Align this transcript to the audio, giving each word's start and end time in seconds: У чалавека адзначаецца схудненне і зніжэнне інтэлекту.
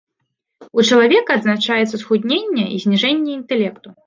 У 0.79 0.85
чалавека 0.89 1.37
адзначаецца 1.41 1.95
схудненне 2.05 2.65
і 2.79 2.81
зніжэнне 2.87 3.31
інтэлекту. 3.43 3.97